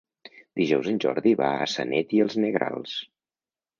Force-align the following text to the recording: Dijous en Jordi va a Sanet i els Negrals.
Dijous 0.61 0.87
en 0.93 0.97
Jordi 1.03 1.33
va 1.41 1.49
a 1.59 1.69
Sanet 1.75 2.17
i 2.21 2.25
els 2.25 2.39
Negrals. 2.47 2.97